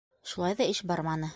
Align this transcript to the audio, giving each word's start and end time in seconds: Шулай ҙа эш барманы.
Шулай 0.31 0.57
ҙа 0.61 0.69
эш 0.75 0.81
барманы. 0.93 1.29